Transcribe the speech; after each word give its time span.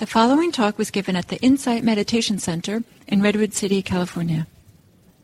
The 0.00 0.06
following 0.06 0.50
talk 0.50 0.78
was 0.78 0.90
given 0.90 1.14
at 1.14 1.28
the 1.28 1.36
Insight 1.42 1.84
Meditation 1.84 2.38
Center 2.38 2.84
in 3.06 3.20
Redwood 3.20 3.52
City, 3.52 3.82
California. 3.82 4.46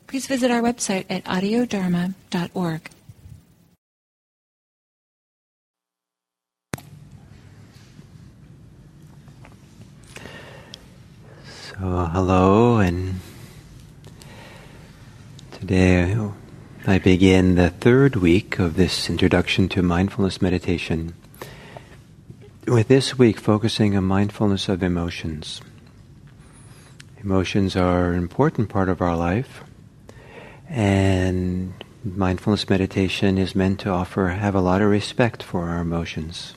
Please 0.07 0.27
visit 0.27 0.51
our 0.51 0.61
website 0.61 1.07
at 1.09 1.25
audiodharma.org. 1.25 2.91
So, 11.49 12.11
hello, 12.13 12.77
and 12.77 13.21
today 15.53 16.19
I 16.87 16.99
begin 16.99 17.55
the 17.55 17.71
third 17.71 18.17
week 18.17 18.59
of 18.59 18.77
this 18.77 19.09
introduction 19.09 19.71
to 19.71 19.81
mindfulness 19.81 20.43
meditation 20.43 21.15
with 22.67 22.89
this 22.89 23.17
week 23.17 23.39
focusing 23.39 23.97
on 23.97 24.05
mindfulness 24.05 24.69
of 24.69 24.83
emotions. 24.83 25.61
Emotions 27.23 27.77
are 27.77 28.13
an 28.13 28.19
important 28.19 28.69
part 28.69 28.89
of 28.89 29.01
our 29.01 29.17
life, 29.17 29.63
and 30.69 31.73
mindfulness 32.05 32.69
meditation 32.69 33.39
is 33.39 33.55
meant 33.55 33.79
to 33.81 33.91
offer 33.91 34.29
have 34.29 34.55
a 34.55 34.61
lot 34.61 34.83
of 34.83 34.91
respect 34.91 35.43
for 35.43 35.69
our 35.69 35.81
emotions. 35.81 36.55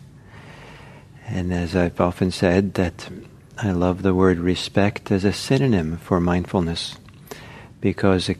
And 1.27 1.53
as 1.53 1.75
I've 1.75 2.01
often 2.01 2.31
said, 2.31 2.73
that 2.73 3.07
I 3.57 3.71
love 3.71 4.01
the 4.01 4.15
word 4.15 4.39
respect 4.39 5.11
as 5.11 5.23
a 5.23 5.33
synonym 5.33 5.97
for 5.97 6.19
mindfulness, 6.19 6.97
because 7.81 8.29
it, 8.29 8.39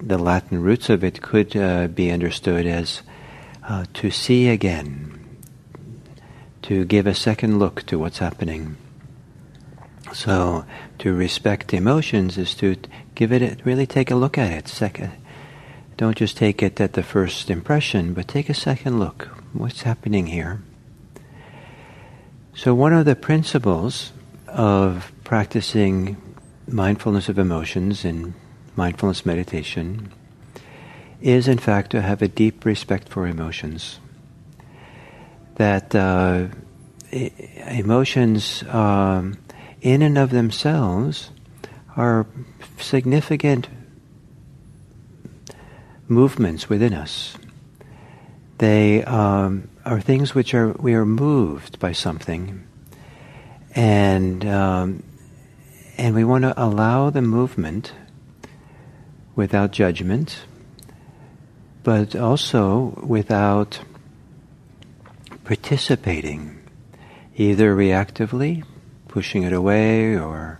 the 0.00 0.18
Latin 0.18 0.62
roots 0.62 0.88
of 0.88 1.02
it 1.02 1.20
could 1.20 1.56
uh, 1.56 1.88
be 1.88 2.12
understood 2.12 2.64
as 2.64 3.02
uh, 3.68 3.86
to 3.94 4.10
see 4.12 4.48
again, 4.48 5.18
to 6.62 6.84
give 6.84 7.06
a 7.06 7.14
second 7.14 7.58
look 7.58 7.84
to 7.86 7.98
what's 7.98 8.18
happening. 8.18 8.76
So, 10.12 10.64
to 10.98 11.14
respect 11.14 11.72
emotions 11.72 12.38
is 12.38 12.54
to 12.56 12.76
give 13.14 13.32
it, 13.32 13.64
really 13.64 13.86
take 13.86 14.10
a 14.10 14.14
look 14.14 14.36
at 14.38 14.52
it. 14.52 14.68
Second, 14.68 15.12
don't 15.96 16.16
just 16.16 16.36
take 16.36 16.62
it 16.62 16.80
at 16.80 16.92
the 16.92 17.02
first 17.02 17.50
impression, 17.50 18.14
but 18.14 18.28
take 18.28 18.48
a 18.48 18.54
second 18.54 18.98
look. 18.98 19.28
What's 19.52 19.82
happening 19.82 20.26
here? 20.26 20.62
So, 22.54 22.74
one 22.74 22.92
of 22.92 23.06
the 23.06 23.16
principles 23.16 24.12
of 24.46 25.10
practicing 25.24 26.16
mindfulness 26.68 27.28
of 27.28 27.38
emotions 27.38 28.04
in 28.04 28.34
mindfulness 28.76 29.24
meditation 29.24 30.12
is, 31.20 31.48
in 31.48 31.58
fact, 31.58 31.90
to 31.92 32.02
have 32.02 32.20
a 32.20 32.28
deep 32.28 32.64
respect 32.64 33.08
for 33.08 33.26
emotions 33.26 33.98
that 35.56 35.94
uh, 35.94 36.46
emotions, 37.12 38.62
um, 38.64 39.38
in 39.80 40.02
and 40.02 40.16
of 40.18 40.30
themselves, 40.30 41.30
are 41.96 42.26
significant 42.78 43.68
movements 46.08 46.68
within 46.68 46.94
us. 46.94 47.36
They 48.58 49.02
um, 49.04 49.68
are 49.84 50.00
things 50.00 50.34
which 50.34 50.54
are 50.54 50.72
we 50.72 50.94
are 50.94 51.04
moved 51.04 51.78
by 51.78 51.92
something, 51.92 52.64
and 53.74 54.44
um, 54.44 55.02
and 55.98 56.14
we 56.14 56.24
want 56.24 56.42
to 56.42 56.54
allow 56.56 57.10
the 57.10 57.22
movement 57.22 57.92
without 59.34 59.72
judgment, 59.72 60.44
but 61.82 62.14
also 62.14 62.94
without 63.02 63.80
participating, 65.44 66.61
either 67.36 67.74
reactively, 67.74 68.64
pushing 69.08 69.42
it 69.42 69.52
away, 69.52 70.16
or 70.16 70.58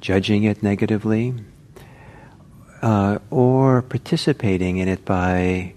judging 0.00 0.44
it 0.44 0.62
negatively, 0.62 1.34
uh, 2.82 3.18
or 3.30 3.82
participating 3.82 4.76
in 4.76 4.88
it 4.88 5.04
by 5.04 5.74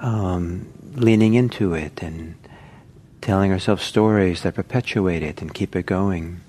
um, 0.00 0.66
leaning 0.94 1.34
into 1.34 1.74
it 1.74 2.02
and 2.02 2.34
telling 3.20 3.52
ourselves 3.52 3.82
stories 3.82 4.42
that 4.42 4.54
perpetuate 4.54 5.22
it 5.22 5.40
and 5.40 5.54
keep 5.54 5.76
it 5.76 5.86
going. 5.86 6.40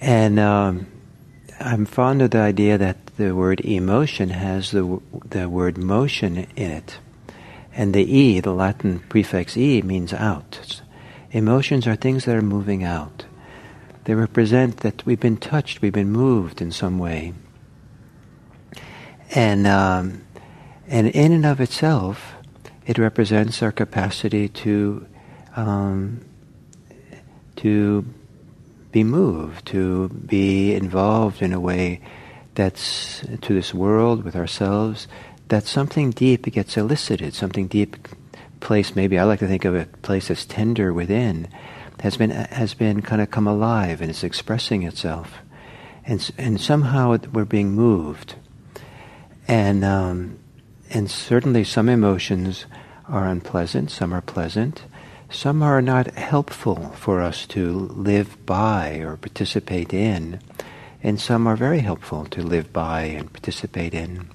And 0.00 0.38
um, 0.38 0.86
I'm 1.60 1.84
fond 1.84 2.22
of 2.22 2.30
the 2.30 2.38
idea 2.38 2.78
that 2.78 3.06
the 3.16 3.34
word 3.34 3.60
emotion 3.60 4.30
has 4.30 4.70
the, 4.70 5.00
the 5.28 5.48
word 5.48 5.76
motion 5.76 6.46
in 6.56 6.70
it. 6.70 6.98
And 7.74 7.94
the 7.94 8.02
E, 8.02 8.40
the 8.40 8.52
Latin 8.52 9.00
prefix 9.08 9.56
E, 9.56 9.82
means 9.82 10.12
out. 10.12 10.80
Emotions 11.32 11.86
are 11.86 11.96
things 11.96 12.24
that 12.24 12.34
are 12.34 12.42
moving 12.42 12.82
out. 12.82 13.24
They 14.04 14.14
represent 14.14 14.78
that 14.78 15.06
we've 15.06 15.20
been 15.20 15.36
touched, 15.36 15.80
we've 15.80 15.92
been 15.92 16.10
moved 16.10 16.60
in 16.60 16.72
some 16.72 16.98
way. 16.98 17.34
And, 19.34 19.66
um, 19.66 20.22
and 20.88 21.06
in 21.06 21.32
and 21.32 21.46
of 21.46 21.60
itself, 21.60 22.34
it 22.86 22.98
represents 22.98 23.62
our 23.62 23.70
capacity 23.70 24.48
to, 24.48 25.06
um, 25.54 26.24
to 27.56 28.04
be 28.90 29.04
moved, 29.04 29.66
to 29.66 30.08
be 30.08 30.74
involved 30.74 31.42
in 31.42 31.52
a 31.52 31.60
way 31.60 32.00
that's 32.56 33.22
to 33.42 33.54
this 33.54 33.72
world, 33.72 34.24
with 34.24 34.34
ourselves, 34.34 35.06
that 35.48 35.64
something 35.64 36.10
deep 36.10 36.44
gets 36.46 36.76
elicited, 36.76 37.34
something 37.34 37.68
deep 37.68 38.08
place, 38.60 38.94
maybe 38.94 39.18
I 39.18 39.24
like 39.24 39.40
to 39.40 39.48
think 39.48 39.64
of 39.64 39.74
a 39.74 39.86
place 39.86 40.28
that's 40.28 40.44
tender 40.44 40.92
within, 40.92 41.48
has 42.00 42.16
been, 42.16 42.30
has 42.30 42.74
been 42.74 43.02
kind 43.02 43.20
of 43.20 43.30
come 43.30 43.46
alive 43.46 44.00
and 44.00 44.10
is 44.10 44.24
expressing 44.24 44.84
itself. 44.84 45.34
And, 46.04 46.30
and 46.38 46.60
somehow 46.60 47.18
we're 47.32 47.44
being 47.44 47.72
moved. 47.72 48.36
And, 49.48 49.84
um, 49.84 50.38
and 50.90 51.10
certainly 51.10 51.64
some 51.64 51.88
emotions 51.88 52.66
are 53.08 53.26
unpleasant, 53.26 53.90
some 53.90 54.12
are 54.12 54.20
pleasant, 54.20 54.84
some 55.30 55.62
are 55.62 55.82
not 55.82 56.14
helpful 56.14 56.90
for 56.96 57.20
us 57.20 57.46
to 57.46 57.72
live 57.72 58.44
by 58.46 58.98
or 58.98 59.16
participate 59.16 59.92
in, 59.94 60.40
and 61.02 61.20
some 61.20 61.46
are 61.46 61.56
very 61.56 61.80
helpful 61.80 62.24
to 62.26 62.42
live 62.42 62.72
by 62.72 63.02
and 63.02 63.32
participate 63.32 63.94
in. 63.94 64.28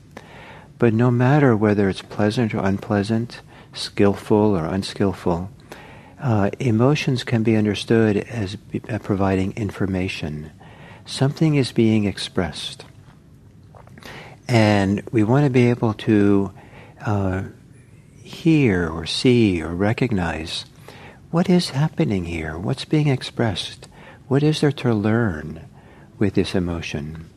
But 0.78 0.94
no 0.94 1.12
matter 1.12 1.56
whether 1.56 1.90
it's 1.90 2.02
pleasant 2.02 2.54
or 2.54 2.60
unpleasant, 2.60 3.42
skillful 3.76 4.58
or 4.58 4.66
unskillful, 4.66 5.50
uh, 6.20 6.50
emotions 6.60 7.24
can 7.24 7.44
be 7.44 7.56
understood 7.56 8.18
as 8.18 8.56
be, 8.56 8.82
uh, 8.90 8.98
providing 9.00 9.52
information. 9.54 10.52
Something 11.06 11.56
is 11.56 11.72
being 11.72 12.06
expressed. 12.06 12.86
And 14.48 15.04
we 15.12 15.24
want 15.24 15.46
to 15.46 15.50
be 15.50 15.70
able 15.70 15.94
to 15.94 16.52
uh, 17.06 17.44
hear 18.24 18.90
or 18.90 19.06
see 19.06 19.62
or 19.62 19.76
recognize 19.76 20.66
what 21.32 21.50
is 21.50 21.72
happening 21.72 22.26
here, 22.26 22.58
what's 22.58 22.86
being 22.86 23.08
expressed, 23.08 23.88
what 24.28 24.42
is 24.42 24.62
there 24.62 24.72
to 24.72 24.94
learn 24.94 25.68
with 26.18 26.34
this 26.34 26.56
emotion. 26.56 27.30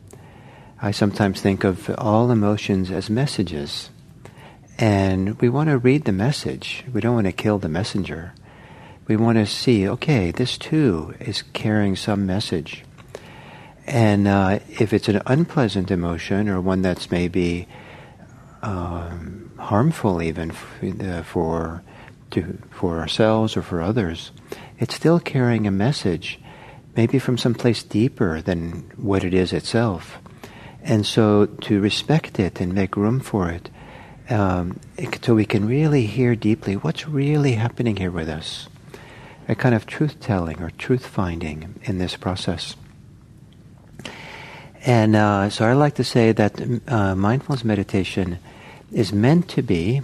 I 0.81 0.91
sometimes 0.91 1.41
think 1.41 1.63
of 1.63 1.89
all 1.97 2.31
emotions 2.31 2.89
as 2.89 3.09
messages. 3.09 3.89
And 4.79 5.37
we 5.41 5.49
want 5.49 5.67
to 5.67 5.77
read 5.77 6.05
the 6.05 6.13
message. 6.13 6.85
We 6.93 7.01
don't 7.01 7.13
want 7.13 7.27
to 7.27 7.33
kill 7.33 7.59
the 7.59 7.67
messenger. 7.67 8.33
We 9.09 9.17
want 9.17 9.37
to 9.37 9.45
see, 9.45 9.89
okay, 9.89 10.31
this 10.31 10.57
too 10.57 11.15
is 11.19 11.41
carrying 11.41 11.97
some 11.97 12.25
message. 12.25 12.85
And 13.85 14.25
uh, 14.25 14.59
if 14.69 14.93
it's 14.93 15.09
an 15.09 15.21
unpleasant 15.25 15.91
emotion 15.91 16.47
or 16.47 16.61
one 16.61 16.81
that's 16.81 17.11
maybe 17.11 17.67
um, 18.61 19.51
harmful 19.57 20.21
even 20.21 20.51
uh, 20.51 21.23
for, 21.23 21.83
to, 22.31 22.57
for 22.69 22.99
ourselves 22.99 23.57
or 23.57 23.61
for 23.61 23.81
others, 23.81 24.31
it's 24.77 24.95
still 24.95 25.19
carrying 25.19 25.67
a 25.67 25.71
message, 25.71 26.39
maybe 26.95 27.19
from 27.19 27.37
some 27.37 27.53
place 27.53 27.83
deeper 27.83 28.39
than 28.41 28.89
what 28.95 29.25
it 29.25 29.33
is 29.33 29.51
itself. 29.51 30.19
And 30.81 31.05
so 31.05 31.47
to 31.47 31.81
respect 31.81 32.39
it 32.39 32.61
and 32.61 32.73
make 32.73 32.95
room 32.95 33.19
for 33.19 33.49
it, 33.49 33.69
um, 34.29 34.79
so 35.21 35.33
we 35.33 35.45
can 35.45 35.67
really 35.67 36.05
hear 36.05 36.35
deeply 36.35 36.75
what's 36.75 37.07
really 37.07 37.53
happening 37.53 37.95
here 37.95 38.11
with 38.11 38.29
us. 38.29 38.67
A 39.47 39.55
kind 39.55 39.73
of 39.73 39.87
truth 39.87 40.19
telling 40.19 40.61
or 40.61 40.69
truth 40.71 41.05
finding 41.05 41.79
in 41.83 41.97
this 41.97 42.15
process. 42.15 42.75
And 44.85 45.15
uh, 45.15 45.49
so 45.49 45.65
I 45.65 45.73
like 45.73 45.95
to 45.95 46.03
say 46.03 46.31
that 46.31 46.61
uh, 46.87 47.15
mindfulness 47.15 47.65
meditation 47.65 48.39
is 48.91 49.11
meant 49.11 49.49
to 49.49 49.61
be 49.61 50.01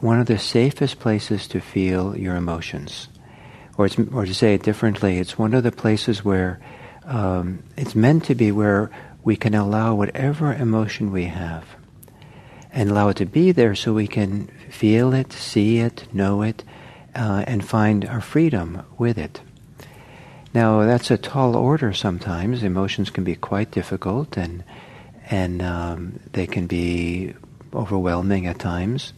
one 0.00 0.20
of 0.20 0.26
the 0.26 0.38
safest 0.38 0.98
places 0.98 1.48
to 1.48 1.60
feel 1.60 2.16
your 2.16 2.36
emotions. 2.36 3.08
Or, 3.78 3.88
or 4.12 4.26
to 4.26 4.34
say 4.34 4.54
it 4.54 4.62
differently, 4.62 5.18
it's 5.18 5.38
one 5.38 5.54
of 5.54 5.62
the 5.62 5.72
places 5.72 6.24
where 6.24 6.60
um, 7.04 7.62
it's 7.76 7.94
meant 7.94 8.24
to 8.24 8.34
be 8.34 8.50
where 8.52 8.90
we 9.22 9.36
can 9.36 9.54
allow 9.54 9.94
whatever 9.94 10.52
emotion 10.52 11.12
we 11.12 11.24
have 11.24 11.64
and 12.76 12.90
allow 12.90 13.08
it 13.08 13.16
to 13.16 13.24
be 13.24 13.52
there 13.52 13.74
so 13.74 13.94
we 13.94 14.06
can 14.06 14.46
feel 14.68 15.14
it, 15.14 15.32
see 15.32 15.78
it, 15.78 16.06
know 16.12 16.42
it, 16.42 16.62
uh, 17.14 17.42
and 17.46 17.66
find 17.66 18.04
our 18.04 18.20
freedom 18.20 18.82
with 18.98 19.16
it. 19.16 19.40
Now 20.52 20.84
that's 20.84 21.10
a 21.10 21.16
tall 21.16 21.56
order 21.56 21.94
sometimes. 21.94 22.62
Emotions 22.62 23.08
can 23.08 23.24
be 23.24 23.34
quite 23.34 23.70
difficult 23.70 24.36
and 24.36 24.62
and 25.28 25.62
um, 25.62 26.20
they 26.32 26.46
can 26.46 26.66
be 26.66 27.32
overwhelming 27.72 28.46
at 28.46 28.58
times. 28.58 29.14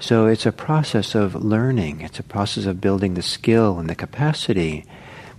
So 0.00 0.26
it's 0.26 0.46
a 0.46 0.50
process 0.50 1.14
of 1.14 1.34
learning. 1.34 2.00
It's 2.00 2.18
a 2.18 2.24
process 2.24 2.64
of 2.64 2.80
building 2.80 3.14
the 3.14 3.22
skill 3.22 3.78
and 3.78 3.88
the 3.88 3.94
capacity 3.94 4.86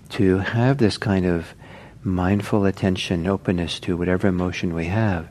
to 0.09 0.37
have 0.37 0.77
this 0.77 0.97
kind 0.97 1.25
of 1.25 1.53
mindful 2.03 2.65
attention, 2.65 3.27
openness 3.27 3.79
to 3.81 3.97
whatever 3.97 4.27
emotion 4.27 4.75
we 4.75 4.85
have. 4.85 5.27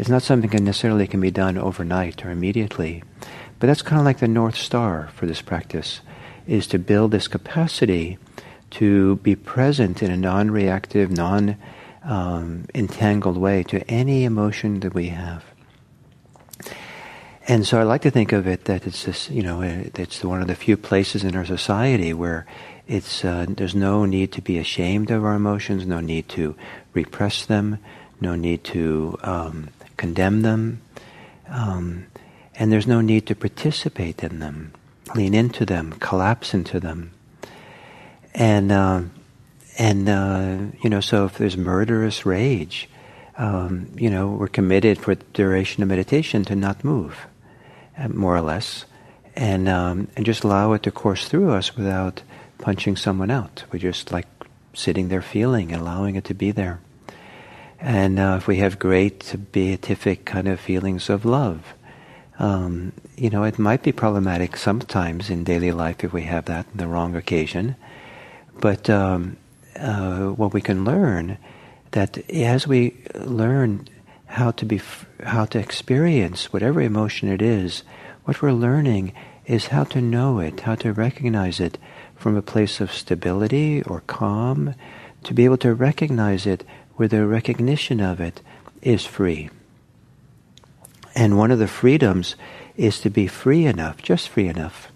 It's 0.00 0.08
not 0.08 0.22
something 0.22 0.48
that 0.48 0.62
necessarily 0.62 1.06
can 1.06 1.20
be 1.20 1.30
done 1.30 1.58
overnight 1.58 2.24
or 2.24 2.30
immediately. 2.30 3.04
But 3.58 3.66
that's 3.66 3.82
kind 3.82 4.00
of 4.00 4.06
like 4.06 4.20
the 4.20 4.28
North 4.28 4.56
Star 4.56 5.10
for 5.14 5.26
this 5.26 5.42
practice, 5.42 6.00
is 6.46 6.66
to 6.68 6.78
build 6.78 7.10
this 7.10 7.28
capacity 7.28 8.16
to 8.70 9.16
be 9.16 9.36
present 9.36 10.02
in 10.02 10.10
a 10.10 10.16
non-reactive, 10.16 11.10
non-entangled 11.10 13.36
um, 13.36 13.42
way 13.42 13.62
to 13.64 13.90
any 13.90 14.24
emotion 14.24 14.80
that 14.80 14.94
we 14.94 15.08
have. 15.08 15.44
And 17.46 17.66
so 17.66 17.78
I 17.78 17.82
like 17.82 18.00
to 18.00 18.10
think 18.10 18.32
of 18.32 18.46
it 18.46 18.64
that 18.64 18.86
it's 18.86 19.04
this, 19.04 19.28
you 19.28 19.42
know, 19.42 19.60
it's 19.60 20.24
one 20.24 20.40
of 20.40 20.48
the 20.48 20.54
few 20.54 20.78
places 20.78 21.24
in 21.24 21.36
our 21.36 21.44
society 21.44 22.14
where 22.14 22.46
it's 22.88 23.22
uh, 23.22 23.44
there's 23.46 23.74
no 23.74 24.06
need 24.06 24.32
to 24.32 24.40
be 24.40 24.56
ashamed 24.56 25.10
of 25.10 25.26
our 25.26 25.34
emotions, 25.34 25.84
no 25.84 26.00
need 26.00 26.26
to 26.30 26.56
repress 26.94 27.44
them, 27.44 27.76
no 28.18 28.34
need 28.34 28.64
to 28.64 29.18
um, 29.22 29.68
condemn 30.00 30.40
them, 30.40 30.80
um, 31.48 32.06
and 32.54 32.72
there's 32.72 32.86
no 32.86 33.02
need 33.02 33.26
to 33.26 33.34
participate 33.34 34.24
in 34.24 34.40
them, 34.40 34.72
lean 35.14 35.34
into 35.34 35.66
them, 35.66 35.92
collapse 36.00 36.54
into 36.54 36.80
them, 36.80 37.12
and 38.34 38.72
uh, 38.72 39.02
and 39.78 40.08
uh, 40.08 40.56
you 40.82 40.88
know, 40.88 41.00
so 41.00 41.26
if 41.26 41.36
there's 41.36 41.56
murderous 41.56 42.24
rage, 42.24 42.88
um, 43.36 43.92
you 43.94 44.08
know, 44.08 44.28
we're 44.28 44.48
committed 44.48 44.98
for 44.98 45.14
the 45.14 45.24
duration 45.34 45.82
of 45.82 45.88
meditation 45.90 46.44
to 46.46 46.56
not 46.56 46.82
move 46.82 47.26
uh, 47.98 48.08
more 48.08 48.34
or 48.34 48.40
less, 48.40 48.86
and 49.36 49.68
um, 49.68 50.08
and 50.16 50.24
just 50.24 50.44
allow 50.44 50.72
it 50.72 50.82
to 50.84 50.90
course 50.90 51.28
through 51.28 51.50
us 51.50 51.76
without 51.76 52.22
punching 52.58 52.96
someone 52.96 53.30
out. 53.30 53.64
We're 53.70 53.78
just 53.80 54.12
like 54.12 54.26
sitting 54.72 55.08
there 55.08 55.22
feeling 55.22 55.72
and 55.72 55.82
allowing 55.82 56.16
it 56.16 56.24
to 56.24 56.34
be 56.34 56.52
there. 56.52 56.80
And 57.80 58.18
uh, 58.18 58.36
if 58.38 58.46
we 58.46 58.56
have 58.56 58.78
great 58.78 59.34
beatific 59.52 60.26
kind 60.26 60.48
of 60.48 60.60
feelings 60.60 61.08
of 61.08 61.24
love, 61.24 61.74
um, 62.38 62.92
you 63.16 63.30
know, 63.30 63.44
it 63.44 63.58
might 63.58 63.82
be 63.82 63.92
problematic 63.92 64.56
sometimes 64.56 65.30
in 65.30 65.44
daily 65.44 65.72
life 65.72 66.04
if 66.04 66.12
we 66.12 66.22
have 66.22 66.44
that 66.46 66.66
in 66.72 66.78
the 66.78 66.86
wrong 66.86 67.16
occasion. 67.16 67.76
But 68.60 68.90
um, 68.90 69.36
uh, 69.78 70.28
what 70.28 70.52
we 70.52 70.60
can 70.60 70.84
learn 70.84 71.38
that 71.92 72.18
as 72.30 72.66
we 72.66 72.96
learn 73.14 73.88
how 74.26 74.50
to 74.52 74.64
be, 74.64 74.80
how 75.24 75.46
to 75.46 75.58
experience 75.58 76.52
whatever 76.52 76.80
emotion 76.80 77.28
it 77.28 77.42
is, 77.42 77.82
what 78.24 78.42
we're 78.42 78.52
learning 78.52 79.12
is 79.46 79.66
how 79.66 79.84
to 79.84 80.00
know 80.00 80.38
it, 80.38 80.60
how 80.60 80.74
to 80.76 80.92
recognize 80.92 81.60
it 81.60 81.78
from 82.14 82.36
a 82.36 82.42
place 82.42 82.80
of 82.80 82.92
stability 82.92 83.82
or 83.82 84.02
calm, 84.02 84.74
to 85.24 85.34
be 85.34 85.44
able 85.44 85.56
to 85.58 85.74
recognize 85.74 86.46
it 86.46 86.64
where 87.00 87.08
the 87.08 87.26
recognition 87.26 87.98
of 87.98 88.20
it 88.20 88.42
is 88.82 89.06
free. 89.06 89.48
And 91.14 91.38
one 91.38 91.50
of 91.50 91.58
the 91.58 91.66
freedoms 91.66 92.36
is 92.76 93.00
to 93.00 93.08
be 93.08 93.26
free 93.26 93.64
enough, 93.64 94.02
just 94.02 94.28
free 94.28 94.48
enough, 94.48 94.92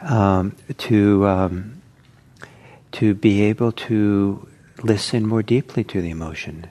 um, 0.00 0.56
to 0.78 1.26
um, 1.26 1.82
to 2.92 3.12
be 3.12 3.42
able 3.42 3.72
to 3.72 4.48
listen 4.82 5.26
more 5.26 5.42
deeply 5.42 5.84
to 5.84 6.00
the 6.00 6.08
emotion, 6.08 6.66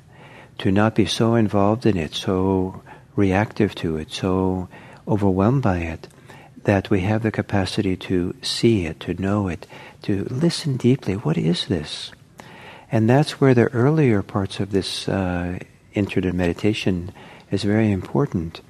to 0.58 0.72
not 0.72 0.96
be 0.96 1.06
so 1.06 1.36
involved 1.36 1.86
in 1.86 1.96
it, 1.96 2.16
so 2.16 2.82
reactive 3.16 3.76
to 3.76 3.98
it, 3.98 4.12
so 4.12 4.68
overwhelmed 5.08 5.62
by 5.62 5.78
it, 5.78 6.08
that 6.64 6.90
we 6.90 7.02
have 7.02 7.22
the 7.22 7.32
capacity 7.32 7.96
to 7.96 8.36
see 8.42 8.88
it, 8.88 9.00
to 9.02 9.14
know 9.22 9.48
it, 9.50 9.68
to 10.02 10.24
listen 10.32 10.78
deeply. 10.78 11.14
What 11.14 11.38
is 11.38 11.68
this? 11.68 12.12
And 12.92 13.10
that's 13.10 13.42
where 13.42 13.54
the 13.54 13.68
earlier 13.74 14.22
parts 14.22 14.60
of 14.60 14.72
this 14.72 15.10
uh, 15.10 15.60
meditation 15.96 17.12
is 17.52 17.64
very 17.64 17.92
important 17.92 18.62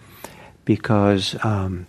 because 0.65 1.35
um, 1.43 1.87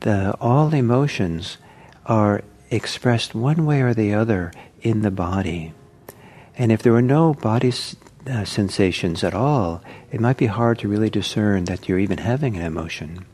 the, 0.00 0.34
all 0.40 0.72
emotions 0.72 1.58
are 2.06 2.42
expressed 2.70 3.34
one 3.34 3.64
way 3.64 3.80
or 3.80 3.94
the 3.94 4.14
other 4.14 4.52
in 4.82 5.02
the 5.02 5.10
body. 5.10 5.72
And 6.56 6.72
if 6.72 6.82
there 6.82 6.92
were 6.92 7.02
no 7.02 7.34
body 7.34 7.72
uh, 8.26 8.44
sensations 8.44 9.22
at 9.22 9.34
all, 9.34 9.82
it 10.10 10.20
might 10.20 10.36
be 10.36 10.46
hard 10.46 10.78
to 10.80 10.88
really 10.88 11.10
discern 11.10 11.64
that 11.66 11.88
you're 11.88 11.98
even 11.98 12.18
having 12.18 12.56
an 12.56 12.62
emotion. 12.62 13.24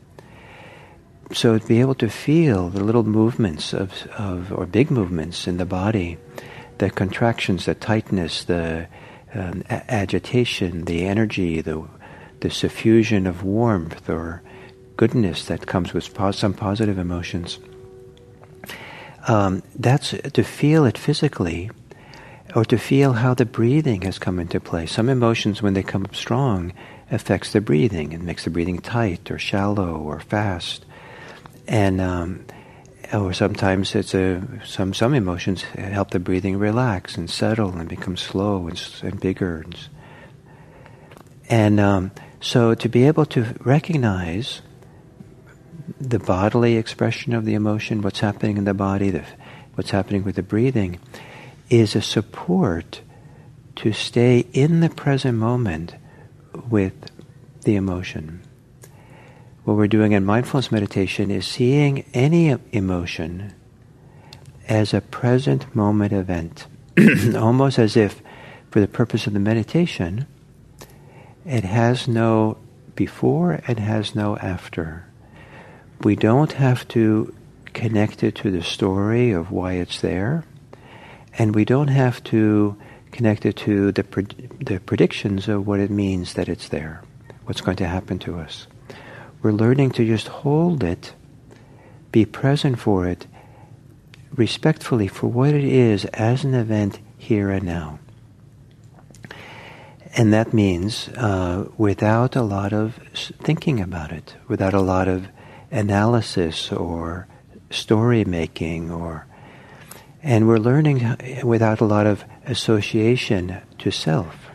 So 1.33 1.57
to 1.57 1.67
be 1.67 1.81
able 1.81 1.95
to 1.95 2.09
feel 2.09 2.69
the 2.69 2.83
little 2.83 3.03
movements 3.03 3.73
of, 3.73 4.05
of 4.17 4.53
or 4.53 4.65
big 4.65 4.91
movements 4.91 5.47
in 5.47 5.57
the 5.57 5.65
body, 5.65 6.17
the 6.77 6.89
contractions, 6.89 7.65
the 7.65 7.75
tightness, 7.75 8.43
the 8.45 8.87
um, 9.33 9.63
a- 9.69 9.93
agitation, 9.93 10.85
the 10.85 11.05
energy, 11.05 11.61
the 11.61 11.87
the 12.41 12.49
suffusion 12.49 13.27
of 13.27 13.43
warmth 13.43 14.09
or 14.09 14.41
goodness 14.97 15.45
that 15.45 15.65
comes 15.65 15.93
with 15.93 16.13
pos- 16.13 16.37
some 16.37 16.53
positive 16.53 16.97
emotions. 16.97 17.59
Um, 19.27 19.63
that's 19.75 20.11
to 20.11 20.43
feel 20.43 20.85
it 20.85 20.97
physically, 20.97 21.71
or 22.55 22.63
to 22.65 22.77
feel 22.77 23.13
how 23.13 23.33
the 23.33 23.45
breathing 23.45 24.01
has 24.03 24.19
come 24.19 24.39
into 24.39 24.59
play. 24.59 24.85
Some 24.85 25.09
emotions, 25.09 25.61
when 25.61 25.73
they 25.73 25.81
come 25.81 26.05
up 26.05 26.15
strong, 26.15 26.73
affects 27.09 27.51
the 27.51 27.61
breathing 27.61 28.13
and 28.13 28.23
makes 28.23 28.43
the 28.43 28.49
breathing 28.51 28.79
tight 28.79 29.31
or 29.31 29.39
shallow 29.39 29.95
or 29.95 30.19
fast 30.19 30.85
and 31.67 32.01
um, 32.01 32.45
or 33.13 33.33
sometimes 33.33 33.95
it's 33.95 34.13
a 34.13 34.41
some 34.65 34.93
some 34.93 35.13
emotions 35.13 35.63
help 35.63 36.11
the 36.11 36.19
breathing 36.19 36.57
relax 36.57 37.17
and 37.17 37.29
settle 37.29 37.75
and 37.75 37.89
become 37.89 38.17
slow 38.17 38.67
and, 38.67 38.81
and 39.03 39.19
bigger 39.19 39.61
and, 39.61 39.89
and 41.49 41.79
um, 41.79 42.11
so 42.39 42.73
to 42.73 42.89
be 42.89 43.05
able 43.05 43.25
to 43.25 43.45
recognize 43.61 44.61
the 45.99 46.19
bodily 46.19 46.77
expression 46.77 47.33
of 47.33 47.45
the 47.45 47.53
emotion, 47.53 48.01
what's 48.01 48.19
happening 48.19 48.57
in 48.57 48.65
the 48.65 48.73
body, 48.73 49.11
the, 49.11 49.23
what's 49.75 49.91
happening 49.91 50.23
with 50.23 50.35
the 50.35 50.43
breathing, 50.43 50.99
is 51.69 51.95
a 51.95 52.01
support 52.01 53.01
to 53.77 53.91
stay 53.91 54.45
in 54.53 54.79
the 54.79 54.89
present 54.89 55.37
moment 55.37 55.95
with 56.69 56.93
the 57.61 57.75
emotion 57.75 58.41
what 59.65 59.75
we're 59.75 59.87
doing 59.87 60.11
in 60.11 60.23
mindfulness 60.23 60.71
meditation 60.71 61.31
is 61.31 61.45
seeing 61.45 62.05
any 62.13 62.55
emotion 62.71 63.51
as 64.67 64.93
a 64.93 65.01
present 65.01 65.75
moment 65.75 66.13
event, 66.13 66.67
almost 67.35 67.79
as 67.79 67.97
if, 67.97 68.21
for 68.69 68.79
the 68.79 68.87
purpose 68.87 69.25
of 69.25 69.33
the 69.33 69.39
meditation, 69.39 70.27
it 71.45 71.63
has 71.63 72.07
no 72.07 72.57
before 72.95 73.59
and 73.67 73.79
has 73.79 74.13
no 74.13 74.37
after. 74.37 75.07
We 76.01 76.15
don't 76.15 76.53
have 76.53 76.87
to 76.89 77.33
connect 77.73 78.23
it 78.23 78.35
to 78.35 78.51
the 78.51 78.61
story 78.61 79.31
of 79.31 79.49
why 79.49 79.73
it's 79.73 79.99
there, 79.99 80.45
and 81.39 81.55
we 81.55 81.65
don't 81.65 81.87
have 81.87 82.23
to 82.25 82.77
connect 83.11 83.47
it 83.47 83.55
to 83.57 83.91
the, 83.91 84.03
the 84.61 84.79
predictions 84.79 85.47
of 85.47 85.65
what 85.65 85.79
it 85.79 85.89
means 85.89 86.35
that 86.35 86.49
it's 86.49 86.69
there, 86.69 87.01
what's 87.45 87.61
going 87.61 87.77
to 87.77 87.87
happen 87.87 88.19
to 88.19 88.37
us. 88.37 88.67
We're 89.45 89.51
learning 89.51 89.91
to 89.91 90.07
just 90.07 90.27
hold 90.27 90.83
it, 90.83 91.13
be 92.11 92.25
present 92.25 92.79
for 92.79 93.07
it, 93.07 93.27
respectfully 94.33 95.07
for 95.07 95.27
what 95.27 95.53
it 95.53 95.63
is 95.63 96.05
as 96.05 96.43
an 96.43 96.55
event 96.55 96.97
here 97.19 97.51
and 97.51 97.63
now. 97.63 97.99
And 100.17 100.33
that 100.33 100.51
means 100.51 101.09
uh, 101.09 101.69
without 101.77 102.35
a 102.35 102.41
lot 102.41 102.73
of 102.73 102.95
thinking 103.13 103.79
about 103.79 104.11
it, 104.11 104.35
without 104.47 104.73
a 104.73 104.81
lot 104.81 105.07
of 105.07 105.27
analysis 105.69 106.71
or 106.71 107.27
story 107.69 108.25
making 108.25 108.89
or 108.89 109.27
and 110.23 110.47
we're 110.47 110.57
learning 110.57 111.17
without 111.43 111.81
a 111.81 111.85
lot 111.85 112.07
of 112.07 112.25
association 112.47 113.61
to 113.77 113.91
self. 113.91 114.45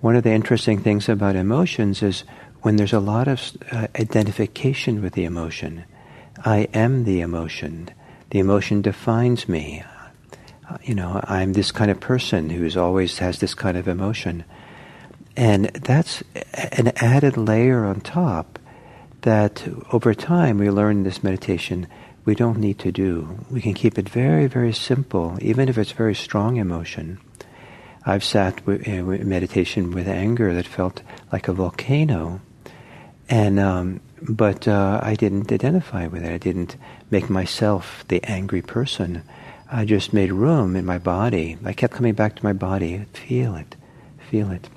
One 0.00 0.14
of 0.14 0.22
the 0.22 0.30
interesting 0.30 0.78
things 0.78 1.08
about 1.08 1.34
emotions 1.34 2.00
is 2.00 2.22
when 2.62 2.76
there's 2.76 2.92
a 2.92 3.00
lot 3.00 3.28
of 3.28 3.40
uh, 3.70 3.86
identification 3.98 5.02
with 5.02 5.14
the 5.14 5.24
emotion, 5.24 5.84
I 6.44 6.68
am 6.74 7.04
the 7.04 7.20
emotion. 7.20 7.90
The 8.30 8.38
emotion 8.38 8.82
defines 8.82 9.48
me. 9.48 9.82
Uh, 10.68 10.78
you 10.82 10.94
know, 10.94 11.20
I'm 11.24 11.52
this 11.52 11.72
kind 11.72 11.90
of 11.90 12.00
person 12.00 12.50
who's 12.50 12.76
always 12.76 13.18
has 13.18 13.38
this 13.38 13.54
kind 13.54 13.76
of 13.76 13.88
emotion. 13.88 14.44
And 15.36 15.66
that's 15.66 16.22
an 16.74 16.92
added 16.96 17.36
layer 17.36 17.84
on 17.84 18.00
top 18.00 18.58
that 19.22 19.66
over 19.92 20.14
time 20.14 20.58
we 20.58 20.70
learn 20.70 20.98
in 20.98 21.02
this 21.04 21.22
meditation 21.22 21.86
we 22.24 22.34
don't 22.34 22.58
need 22.58 22.78
to 22.80 22.92
do. 22.92 23.38
We 23.50 23.62
can 23.62 23.72
keep 23.72 23.98
it 23.98 24.06
very, 24.06 24.48
very 24.48 24.74
simple, 24.74 25.38
even 25.40 25.70
if 25.70 25.78
it's 25.78 25.92
very 25.92 26.14
strong 26.14 26.58
emotion. 26.58 27.18
I've 28.04 28.22
sat 28.22 28.60
in 28.68 29.28
meditation 29.28 29.92
with 29.92 30.06
anger 30.06 30.52
that 30.52 30.66
felt 30.66 31.00
like 31.32 31.48
a 31.48 31.54
volcano, 31.54 32.42
and 33.28 33.58
um, 33.60 34.00
but 34.22 34.66
uh, 34.66 35.00
I 35.02 35.14
didn't 35.14 35.52
identify 35.52 36.06
with 36.06 36.24
it. 36.24 36.32
I 36.32 36.38
didn't 36.38 36.76
make 37.10 37.30
myself 37.30 38.04
the 38.08 38.22
angry 38.24 38.62
person. 38.62 39.22
I 39.70 39.84
just 39.84 40.12
made 40.12 40.32
room 40.32 40.76
in 40.76 40.84
my 40.84 40.98
body. 40.98 41.58
I 41.64 41.72
kept 41.72 41.92
coming 41.92 42.14
back 42.14 42.36
to 42.36 42.44
my 42.44 42.54
body. 42.54 43.04
Feel 43.12 43.54
it, 43.54 43.76
feel 44.30 44.50
it. 44.50 44.68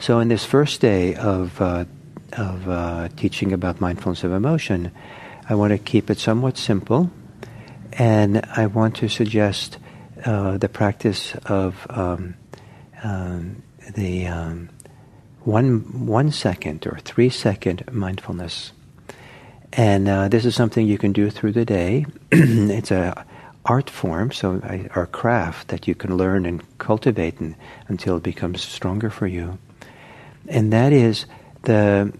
So 0.00 0.20
in 0.20 0.28
this 0.28 0.44
first 0.44 0.80
day 0.80 1.14
of 1.14 1.60
uh, 1.60 1.84
of 2.32 2.68
uh, 2.68 3.08
teaching 3.16 3.52
about 3.52 3.80
mindfulness 3.80 4.24
of 4.24 4.32
emotion, 4.32 4.92
I 5.48 5.54
want 5.54 5.72
to 5.72 5.78
keep 5.78 6.10
it 6.10 6.18
somewhat 6.18 6.56
simple, 6.56 7.10
and 7.92 8.44
I 8.56 8.66
want 8.66 8.96
to 8.96 9.08
suggest 9.08 9.78
uh, 10.24 10.58
the 10.58 10.68
practice 10.68 11.34
of 11.46 11.86
um, 11.90 12.34
um, 13.02 13.62
the 13.94 14.26
um, 14.26 14.70
one 15.48 16.06
one 16.06 16.30
second 16.30 16.86
or 16.86 16.98
three 16.98 17.30
second 17.30 17.82
mindfulness, 17.90 18.72
and 19.72 20.06
uh, 20.06 20.28
this 20.28 20.44
is 20.44 20.54
something 20.54 20.86
you 20.86 20.98
can 20.98 21.12
do 21.12 21.30
through 21.30 21.52
the 21.52 21.64
day. 21.64 22.04
it's 22.30 22.90
a 22.90 23.24
art 23.64 23.88
form, 23.88 24.30
so 24.30 24.60
or 24.94 25.06
craft 25.06 25.68
that 25.68 25.88
you 25.88 25.94
can 25.94 26.16
learn 26.18 26.44
and 26.44 26.62
cultivate 26.76 27.40
and, 27.40 27.54
until 27.88 28.18
it 28.18 28.22
becomes 28.22 28.60
stronger 28.60 29.08
for 29.08 29.26
you, 29.26 29.58
and 30.48 30.70
that 30.70 30.92
is 30.92 31.24
the 31.62 32.12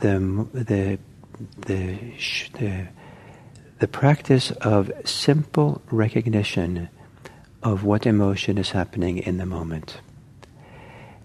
the 0.00 0.18
the 0.52 0.98
the 1.66 1.98
the, 2.58 2.86
the 3.78 3.88
practice 3.88 4.50
of 4.60 4.92
simple 5.06 5.80
recognition 5.90 6.90
of 7.62 7.82
what 7.82 8.04
emotion 8.04 8.58
is 8.58 8.72
happening 8.72 9.16
in 9.16 9.38
the 9.38 9.46
moment. 9.46 10.00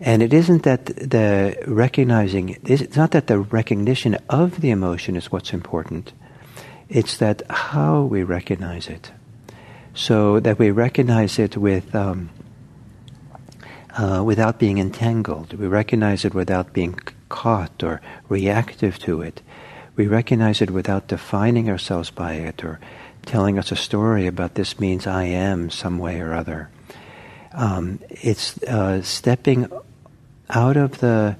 And 0.01 0.23
it 0.23 0.33
isn't 0.33 0.63
that 0.63 0.85
the 0.85 1.57
recognizing, 1.67 2.57
it's 2.63 2.95
not 2.95 3.11
that 3.11 3.27
the 3.27 3.39
recognition 3.39 4.17
of 4.29 4.61
the 4.61 4.69
emotion 4.69 5.15
is 5.17 5.31
what's 5.31 5.53
important. 5.53 6.13
It's 6.87 7.17
that 7.17 7.41
how 7.49 8.03
we 8.03 8.23
recognize 8.23 8.87
it. 8.87 9.11
So 9.93 10.39
that 10.39 10.57
we 10.57 10.71
recognize 10.71 11.37
it 11.37 11.57
with, 11.57 11.93
um, 11.93 12.29
uh, 13.97 14.23
without 14.23 14.57
being 14.57 14.77
entangled. 14.77 15.53
We 15.53 15.67
recognize 15.67 16.23
it 16.23 16.33
without 16.33 16.71
being 16.71 16.97
caught 17.27 17.83
or 17.83 18.01
reactive 18.29 18.99
to 18.99 19.21
it. 19.21 19.41
We 19.97 20.07
recognize 20.07 20.61
it 20.61 20.71
without 20.71 21.09
defining 21.09 21.69
ourselves 21.69 22.09
by 22.09 22.35
it 22.35 22.63
or 22.63 22.79
telling 23.25 23.59
us 23.59 23.71
a 23.71 23.75
story 23.75 24.27
about 24.27 24.55
this 24.55 24.79
means 24.79 25.05
I 25.05 25.23
am 25.23 25.69
some 25.69 25.99
way 25.99 26.21
or 26.21 26.33
other. 26.33 26.69
Um, 27.51 27.99
it's 28.09 28.61
uh, 28.63 29.01
stepping 29.01 29.69
out 30.49 30.77
of 30.77 30.99
the, 30.99 31.35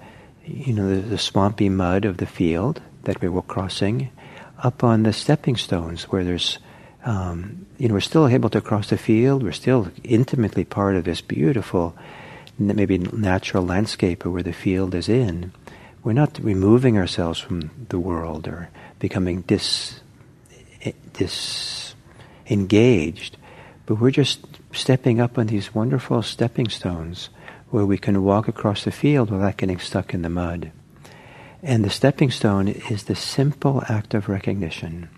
you 0.46 0.74
know, 0.74 0.88
the, 0.88 1.02
the, 1.02 1.18
swampy 1.18 1.70
mud 1.70 2.06
of 2.06 2.18
the 2.18 2.26
field 2.26 2.82
that 3.04 3.22
we 3.22 3.30
were 3.30 3.42
crossing, 3.42 4.12
up 4.60 4.84
on 4.84 5.04
the 5.04 5.14
stepping 5.14 5.56
stones 5.56 6.04
where 6.04 6.24
there's, 6.24 6.60
um, 7.06 7.66
you 7.78 7.88
know, 7.88 7.94
we're 7.94 8.02
still 8.02 8.28
able 8.28 8.50
to 8.50 8.62
cross 8.62 8.90
the 8.90 8.98
field. 8.98 9.42
We're 9.42 9.52
still 9.52 9.90
intimately 10.04 10.66
part 10.66 10.96
of 10.96 11.06
this 11.06 11.22
beautiful, 11.22 11.96
maybe 12.58 12.98
natural 12.98 13.66
landscape 13.66 14.26
where 14.26 14.44
the 14.44 14.54
field 14.54 14.94
is 14.94 15.10
in. 15.10 15.54
We're 16.04 16.14
not 16.14 16.40
removing 16.40 16.98
ourselves 16.98 17.40
from 17.40 17.72
the 17.90 18.00
world 18.00 18.48
or 18.48 18.70
becoming 19.00 19.42
dis, 19.42 20.00
dis 21.14 21.96
engaged, 22.48 23.38
but 23.86 23.96
we're 23.96 24.12
just 24.12 24.46
stepping 24.74 25.20
up 25.20 25.38
on 25.38 25.48
these 25.48 25.74
wonderful 25.74 26.22
stepping 26.22 26.70
stones 26.70 27.30
where 27.72 27.86
we 27.86 27.98
can 27.98 28.24
walk 28.24 28.48
across 28.48 28.84
the 28.84 28.92
field 28.92 29.30
without 29.30 29.58
getting 29.58 29.80
stuck 29.80 30.14
in 30.14 30.22
the 30.22 30.30
mud. 30.30 30.72
And 31.62 31.84
the 31.84 31.90
stepping 31.90 32.32
stone 32.32 32.68
is 32.68 33.04
the 33.04 33.16
simple 33.16 33.84
act 33.90 34.14
of 34.14 34.30
recognition, 34.30 35.10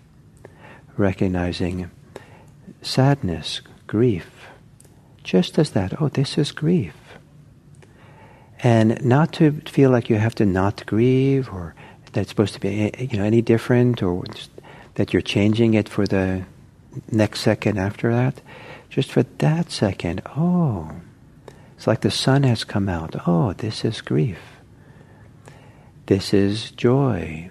recognizing 0.96 1.90
sadness, 2.82 3.60
grief, 3.86 4.48
just 5.22 5.58
as 5.58 5.70
that. 5.70 6.00
Oh, 6.00 6.08
this 6.08 6.36
is 6.36 6.50
grief. 6.52 6.94
And 8.62 9.04
not 9.04 9.32
to 9.34 9.60
feel 9.66 9.90
like 9.90 10.10
you 10.10 10.16
have 10.16 10.34
to 10.36 10.46
not 10.46 10.86
grieve 10.86 11.48
or 11.52 11.74
that's 12.12 12.28
supposed 12.28 12.54
to 12.54 12.60
be 12.60 12.68
eh, 12.68 12.90
eh, 12.94 13.06
you 13.10 13.18
know 13.18 13.24
any 13.24 13.42
different 13.42 14.02
or 14.02 14.24
that 14.94 15.12
you're 15.12 15.22
changing 15.22 15.74
it 15.74 15.88
for 15.88 16.06
the 16.06 16.44
next 17.10 17.40
second 17.40 17.78
after 17.78 18.12
that, 18.12 18.40
just 18.90 19.10
for 19.10 19.22
that 19.22 19.70
second, 19.70 20.20
oh, 20.36 20.90
it's 21.82 21.88
like 21.88 22.02
the 22.02 22.12
sun 22.12 22.44
has 22.44 22.62
come 22.62 22.88
out. 22.88 23.16
Oh, 23.26 23.54
this 23.54 23.84
is 23.84 24.02
grief. 24.02 24.38
This 26.06 26.32
is 26.32 26.70
joy. 26.70 27.50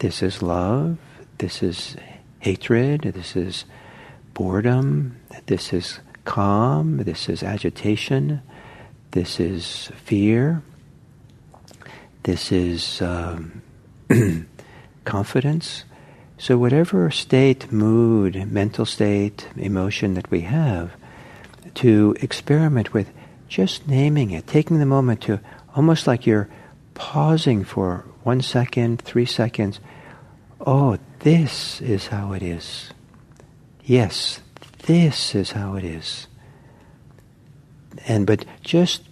This 0.00 0.24
is 0.24 0.42
love. 0.42 0.98
This 1.38 1.62
is 1.62 1.94
hatred. 2.40 3.02
This 3.02 3.36
is 3.36 3.66
boredom. 4.34 5.20
This 5.46 5.72
is 5.72 6.00
calm. 6.24 6.96
This 7.04 7.28
is 7.28 7.44
agitation. 7.44 8.42
This 9.12 9.38
is 9.38 9.92
fear. 10.02 10.64
This 12.24 12.50
is 12.50 13.00
um, 13.00 13.62
confidence. 15.04 15.84
So, 16.38 16.58
whatever 16.58 17.08
state, 17.12 17.70
mood, 17.70 18.50
mental 18.50 18.84
state, 18.84 19.46
emotion 19.54 20.14
that 20.14 20.28
we 20.28 20.40
have, 20.40 20.90
to 21.74 22.16
experiment 22.20 22.92
with 22.92 23.12
just 23.50 23.88
naming 23.88 24.30
it, 24.30 24.46
taking 24.46 24.78
the 24.78 24.86
moment 24.86 25.20
to 25.22 25.40
almost 25.74 26.06
like 26.06 26.26
you're 26.26 26.48
pausing 26.94 27.64
for 27.64 28.06
one 28.22 28.40
second, 28.40 29.02
three 29.02 29.26
seconds. 29.26 29.80
Oh, 30.64 30.98
this 31.18 31.80
is 31.80 32.06
how 32.06 32.32
it 32.32 32.42
is. 32.42 32.90
Yes, 33.84 34.40
this 34.84 35.34
is 35.34 35.50
how 35.50 35.74
it 35.74 35.84
is. 35.84 36.28
And 38.06 38.24
but 38.24 38.44
just 38.62 39.02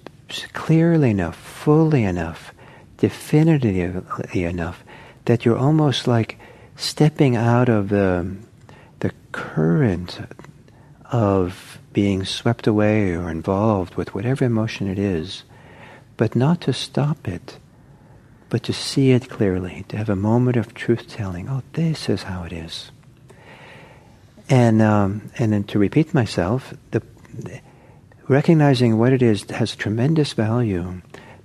clearly 0.53 1.11
enough, 1.11 1.37
fully 1.37 2.05
enough, 2.05 2.55
definitively 2.99 4.45
enough 4.45 4.85
that 5.25 5.45
you're 5.45 5.59
almost 5.59 6.07
like 6.07 6.39
stepping 6.77 7.35
out 7.35 7.69
of 7.69 7.89
the, 7.89 8.37
the 9.01 9.11
current 9.33 10.21
of 11.11 11.79
being 11.93 12.25
swept 12.25 12.67
away 12.67 13.13
or 13.15 13.31
involved 13.31 13.95
with 13.95 14.15
whatever 14.15 14.45
emotion 14.45 14.89
it 14.89 14.99
is, 14.99 15.45
but 16.17 16.37
not 16.37 16.61
to 16.63 16.73
stop 16.73 17.27
it, 17.27 17.59
but 18.51 18.63
to 18.65 18.73
see 18.73 19.13
it 19.13 19.29
clearly, 19.29 19.85
to 19.89 19.97
have 19.97 20.09
a 20.09 20.17
moment 20.17 20.57
of 20.57 20.75
truth 20.75 21.09
telling. 21.09 21.49
Oh, 21.49 21.63
this 21.73 22.09
is 22.09 22.25
how 22.25 22.45
it 22.45 22.53
is. 22.53 22.91
And 24.51 24.81
um, 24.81 25.31
and 25.39 25.53
then 25.53 25.65
to 25.65 25.79
repeat 25.79 26.15
myself, 26.15 26.73
the, 26.91 27.03
recognizing 28.29 28.99
what 28.99 29.13
it 29.13 29.23
is 29.23 29.45
has 29.51 29.77
tremendous 29.77 30.33
value. 30.33 31.03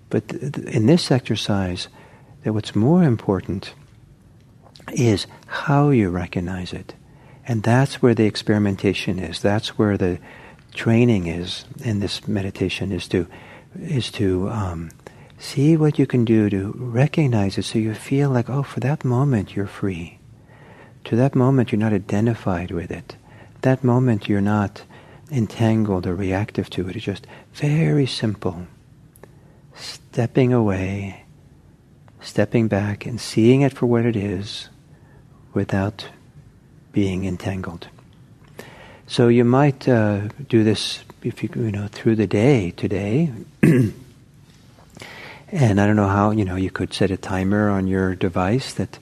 But 0.09 0.29
th- 0.29 0.55
in 0.67 0.85
this 0.85 1.11
exercise, 1.11 1.87
that 2.43 2.53
what's 2.53 2.75
more 2.75 3.03
important 3.03 3.73
is 4.93 5.27
how 5.47 5.89
you 5.89 6.09
recognize 6.09 6.73
it. 6.73 6.93
And 7.45 7.63
that's 7.63 8.01
where 8.01 8.15
the 8.15 8.25
experimentation 8.25 9.19
is. 9.19 9.41
That's 9.41 9.77
where 9.77 9.97
the 9.97 10.19
training 10.73 11.27
is 11.27 11.65
in 11.83 11.99
this 11.99 12.27
meditation 12.27 12.91
is 12.91 13.07
to 13.07 13.27
is 13.79 14.11
to 14.11 14.49
um, 14.49 14.91
see 15.37 15.75
what 15.75 15.97
you 15.97 16.05
can 16.05 16.23
do 16.23 16.49
to 16.49 16.73
recognize 16.77 17.57
it 17.57 17.63
so 17.63 17.79
you 17.79 17.93
feel 17.93 18.29
like, 18.29 18.49
oh, 18.49 18.63
for 18.63 18.79
that 18.79 19.03
moment 19.03 19.55
you're 19.55 19.67
free. 19.67 20.19
To 21.05 21.15
that 21.15 21.35
moment 21.35 21.71
you're 21.71 21.79
not 21.79 21.91
identified 21.91 22.71
with 22.71 22.91
it. 22.91 23.15
That 23.61 23.83
moment 23.83 24.29
you're 24.29 24.41
not 24.41 24.83
entangled 25.31 26.05
or 26.05 26.15
reactive 26.15 26.69
to 26.71 26.87
it. 26.87 26.95
It's 26.95 27.05
just 27.05 27.27
very 27.53 28.05
simple. 28.05 28.67
Stepping 29.73 30.53
away, 30.53 31.25
stepping 32.21 32.67
back 32.67 33.05
and 33.05 33.19
seeing 33.19 33.61
it 33.61 33.73
for 33.73 33.87
what 33.87 34.05
it 34.05 34.15
is 34.15 34.69
without 35.53 36.09
being 36.93 37.25
entangled. 37.25 37.87
So 39.07 39.27
you 39.27 39.43
might 39.43 39.87
uh, 39.89 40.29
do 40.47 40.63
this 40.63 41.03
if 41.23 41.43
you 41.43 41.49
you 41.55 41.71
know 41.71 41.87
through 41.87 42.15
the 42.15 42.27
day 42.27 42.71
today. 42.71 43.31
and 45.51 45.81
I 45.81 45.85
don't 45.85 45.97
know 45.97 46.07
how 46.07 46.31
you 46.31 46.45
know 46.45 46.55
you 46.55 46.71
could 46.71 46.93
set 46.93 47.11
a 47.11 47.17
timer 47.17 47.69
on 47.69 47.87
your 47.87 48.15
device 48.15 48.73
that 48.75 48.97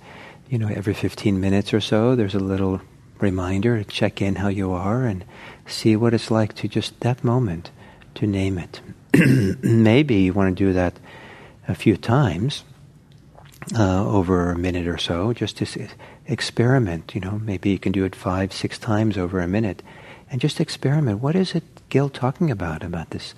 you 0.50 0.58
know 0.58 0.68
every 0.68 0.96
15 0.96 1.40
minutes 1.40 1.74
or 1.74 1.80
so 1.80 2.16
there's 2.16 2.36
a 2.36 2.40
little 2.40 2.82
reminder 3.20 3.78
to 3.78 3.84
check 3.84 4.22
in 4.22 4.36
how 4.36 4.48
you 4.48 4.72
are 4.72 5.06
and 5.06 5.24
see 5.68 5.96
what 5.96 6.14
it's 6.14 6.32
like 6.32 6.56
to 6.56 6.68
just 6.68 7.00
that 7.02 7.24
moment 7.24 7.70
to 8.16 8.26
name 8.26 8.58
it. 8.58 8.82
Maybe 9.64 10.16
you 10.16 10.34
want 10.34 10.58
to 10.58 10.64
do 10.66 10.74
that 10.74 11.00
a 11.68 11.76
few 11.76 11.96
times 11.96 12.64
uh, 13.78 14.06
over 14.06 14.52
a 14.52 14.58
minute 14.58 14.88
or 14.88 14.98
so, 14.98 15.34
just 15.34 15.58
to 15.58 15.66
experiment. 16.26 17.14
You 17.16 17.22
know, 17.22 17.40
maybe 17.40 17.70
you 17.70 17.80
can 17.80 17.92
do 17.92 18.06
it 18.06 18.16
five, 18.16 18.54
six 18.54 18.78
times 18.78 19.18
over 19.18 19.40
a 19.40 19.48
minute, 19.48 19.84
and 20.30 20.42
just 20.42 20.60
experiment. 20.60 21.20
What 21.20 21.36
is 21.36 21.56
it 21.56 21.64
Gil 21.90 22.10
talking 22.10 22.50
about, 22.50 22.84
about 22.84 23.10
this 23.10 23.36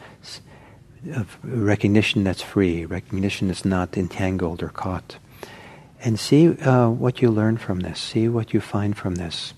of 1.11 1.37
recognition 1.43 2.23
that's 2.23 2.41
free, 2.41 2.85
recognition 2.85 3.47
that's 3.47 3.65
not 3.65 3.97
entangled 3.97 4.63
or 4.63 4.69
caught. 4.69 5.17
And 6.03 6.19
see 6.19 6.49
uh, 6.49 6.89
what 6.89 7.21
you 7.21 7.29
learn 7.29 7.57
from 7.57 7.81
this, 7.81 7.99
see 7.99 8.27
what 8.27 8.53
you 8.53 8.61
find 8.61 8.95
from 8.95 9.15
this. 9.15 9.53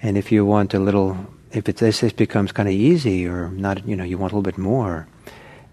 And 0.00 0.16
if 0.16 0.30
you 0.30 0.44
want 0.44 0.74
a 0.74 0.78
little, 0.78 1.16
if 1.50 1.68
it, 1.68 1.76
this 1.76 2.00
becomes 2.12 2.52
kind 2.52 2.68
of 2.68 2.74
easy 2.74 3.26
or 3.26 3.50
not, 3.50 3.86
you 3.86 3.96
know, 3.96 4.04
you 4.04 4.18
want 4.18 4.32
a 4.32 4.36
little 4.36 4.50
bit 4.50 4.58
more, 4.58 5.08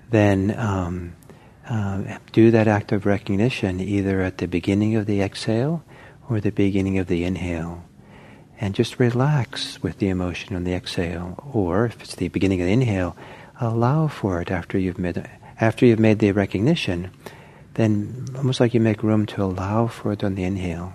then 0.09 0.57
um, 0.57 1.15
uh, 1.69 2.17
do 2.31 2.51
that 2.51 2.67
act 2.67 2.91
of 2.91 3.05
recognition 3.05 3.79
either 3.79 4.21
at 4.21 4.39
the 4.39 4.47
beginning 4.47 4.95
of 4.95 5.05
the 5.05 5.21
exhale 5.21 5.83
or 6.29 6.39
the 6.39 6.51
beginning 6.51 6.97
of 6.97 7.07
the 7.07 7.23
inhale. 7.23 7.83
And 8.59 8.73
just 8.73 8.99
relax 8.99 9.81
with 9.83 9.99
the 9.99 10.09
emotion 10.09 10.55
on 10.55 10.63
the 10.63 10.73
exhale. 10.73 11.43
Or 11.53 11.85
if 11.85 12.01
it's 12.01 12.15
the 12.15 12.29
beginning 12.29 12.61
of 12.61 12.67
the 12.67 12.73
inhale, 12.73 13.17
allow 13.59 14.07
for 14.07 14.41
it 14.41 14.51
after 14.51 14.77
you've 14.77 14.99
made 14.99 15.27
after 15.59 15.85
you've 15.85 15.99
made 15.99 16.19
the 16.19 16.31
recognition, 16.31 17.11
then 17.75 18.25
almost 18.35 18.59
like 18.59 18.73
you 18.73 18.81
make 18.81 19.03
room 19.03 19.25
to 19.25 19.41
allow 19.41 19.87
for 19.87 20.11
it 20.11 20.23
on 20.23 20.35
the 20.35 20.43
inhale. 20.43 20.93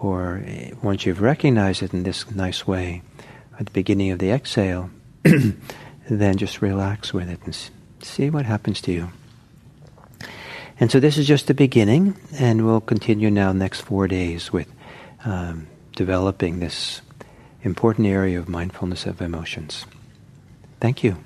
Or 0.00 0.42
eh, 0.46 0.72
once 0.82 1.04
you've 1.04 1.20
recognized 1.20 1.82
it 1.82 1.92
in 1.92 2.04
this 2.04 2.30
nice 2.30 2.66
way, 2.66 3.02
at 3.58 3.66
the 3.66 3.72
beginning 3.72 4.10
of 4.10 4.18
the 4.18 4.30
exhale, 4.30 4.90
then 6.10 6.36
just 6.36 6.62
relax 6.62 7.12
with 7.12 7.28
it 7.28 7.40
and 7.44 7.56
see 8.02 8.30
what 8.30 8.46
happens 8.46 8.80
to 8.82 8.92
you. 8.92 9.10
And 10.80 10.90
so 10.90 10.98
this 10.98 11.18
is 11.18 11.28
just 11.28 11.46
the 11.46 11.54
beginning, 11.54 12.16
and 12.32 12.64
we'll 12.64 12.80
continue 12.80 13.30
now 13.30 13.52
next 13.52 13.82
four 13.82 14.08
days 14.08 14.50
with 14.50 14.66
um, 15.26 15.66
developing 15.94 16.58
this 16.58 17.02
important 17.62 18.06
area 18.06 18.38
of 18.38 18.48
mindfulness 18.48 19.04
of 19.04 19.20
emotions. 19.20 19.84
Thank 20.80 21.04
you. 21.04 21.18